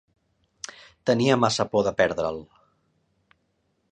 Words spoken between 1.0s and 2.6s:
Tenia massa por de perdre'l.